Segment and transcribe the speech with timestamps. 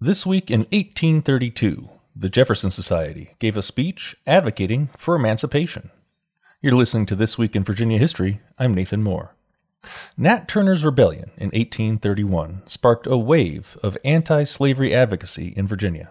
[0.00, 5.90] This week in 1832, the Jefferson Society gave a speech advocating for emancipation.
[6.60, 8.40] You're listening to This Week in Virginia History.
[8.58, 9.36] I'm Nathan Moore.
[10.18, 16.10] Nat Turner's rebellion in 1831 sparked a wave of anti slavery advocacy in Virginia.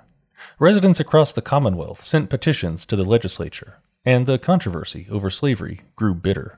[0.59, 6.13] Residents across the Commonwealth sent petitions to the legislature, and the controversy over slavery grew
[6.13, 6.57] bitter.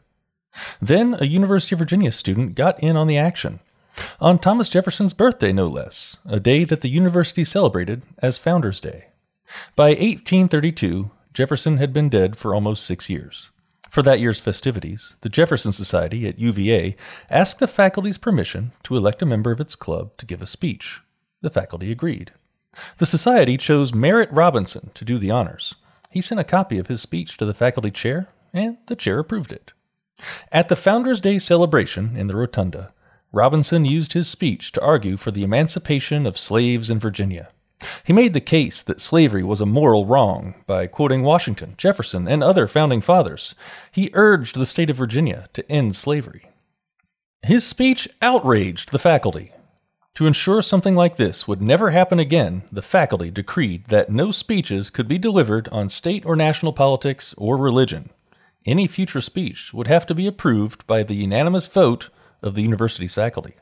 [0.79, 3.61] Then a University of Virginia student got in on the action.
[4.19, 9.07] On Thomas Jefferson's birthday, no less, a day that the university celebrated as Founders' Day.
[9.75, 13.49] By 1832, Jefferson had been dead for almost six years.
[13.89, 16.95] For that year's festivities, the Jefferson Society at UVA
[17.29, 21.01] asked the faculty's permission to elect a member of its club to give a speech.
[21.41, 22.31] The faculty agreed.
[22.97, 25.75] The society chose Merritt Robinson to do the honors.
[26.09, 29.51] He sent a copy of his speech to the faculty chair, and the chair approved
[29.51, 29.71] it.
[30.51, 32.91] At the Founders' Day celebration in the Rotunda,
[33.35, 37.49] Robinson used his speech to argue for the emancipation of slaves in Virginia.
[38.05, 42.41] He made the case that slavery was a moral wrong by quoting Washington, Jefferson, and
[42.41, 43.53] other founding fathers.
[43.91, 46.49] He urged the state of Virginia to end slavery.
[47.41, 49.51] His speech outraged the faculty.
[50.13, 54.89] To ensure something like this would never happen again, the faculty decreed that no speeches
[54.89, 58.11] could be delivered on state or national politics or religion.
[58.65, 62.09] Any future speech would have to be approved by the unanimous vote
[62.45, 63.55] of the university's faculty.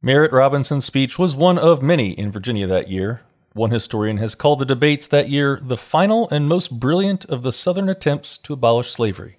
[0.00, 3.20] Merritt Robinson's speech was one of many in Virginia that year.
[3.52, 7.52] One historian has called the debates that year the final and most brilliant of the
[7.52, 9.38] Southern attempts to abolish slavery.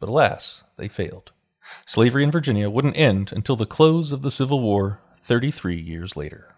[0.00, 1.32] But alas, they failed.
[1.86, 6.54] Slavery in Virginia wouldn't end until the close of the Civil War 33 years later.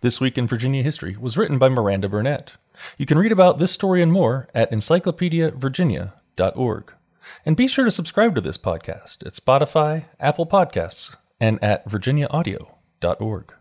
[0.00, 2.52] This Week in Virginia History was written by Miranda Burnett.
[2.98, 6.92] You can read about this story and more at encyclopediavirginia.org.
[7.44, 13.54] And be sure to subscribe to this podcast at Spotify, Apple Podcasts, and at virginiaaudio.org.